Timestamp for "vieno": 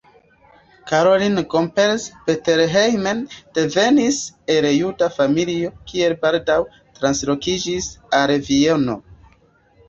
8.51-8.99